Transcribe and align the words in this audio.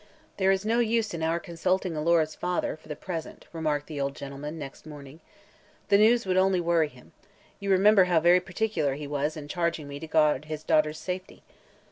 "There 0.37 0.49
is 0.49 0.65
no 0.65 0.79
use 0.79 1.13
in 1.13 1.21
our 1.21 1.39
consulting 1.39 1.93
Alora'a 1.93 2.35
father, 2.35 2.75
for 2.75 2.87
the 2.87 2.95
present," 2.95 3.45
remarked 3.53 3.85
the 3.85 4.01
old 4.01 4.15
gentleman, 4.15 4.57
next 4.57 4.87
morning. 4.87 5.19
"The 5.89 5.99
news 5.99 6.25
would 6.25 6.37
only 6.37 6.59
worry 6.59 6.87
him. 6.89 7.11
You 7.59 7.69
remember 7.69 8.05
how 8.05 8.19
very 8.19 8.39
particular 8.39 8.95
he 8.95 9.05
was 9.05 9.37
in 9.37 9.47
charging 9.47 9.87
me 9.87 9.99
to 9.99 10.07
guard 10.07 10.45
his 10.45 10.63
daughter's 10.63 10.97
safety." 10.97 11.43